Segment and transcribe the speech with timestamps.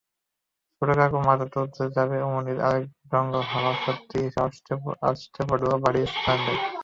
[0.75, 4.39] ছোটকু মাথা তুলতে যাবে, অমনি আরেক দঙ্গল হাওয়া-দত্যি এসে
[5.09, 6.59] আছড়ে পড়লো বাড়ির বারান্দায়।